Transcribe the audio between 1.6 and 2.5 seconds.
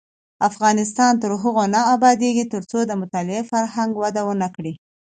نه ابادیږي،